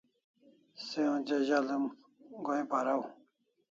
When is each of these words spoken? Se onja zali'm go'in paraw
Se 0.85 1.01
onja 1.13 1.37
zali'm 1.47 1.85
go'in 2.43 2.65
paraw 2.71 3.01